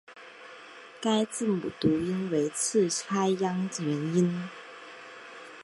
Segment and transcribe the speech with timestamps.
[0.99, 4.49] 该字母读音为次开央元音。